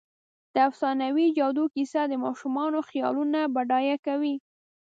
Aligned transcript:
د 0.53 0.55
افسانوي 0.69 1.27
جادو 1.37 1.63
کیسه 1.75 2.01
د 2.07 2.13
ماشومانو 2.25 2.79
خیالونه 2.89 3.39
بډایه 3.55 3.97
کوي. 4.05 4.35